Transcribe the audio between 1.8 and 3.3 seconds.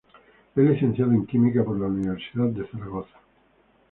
Universidad de Zaragoza.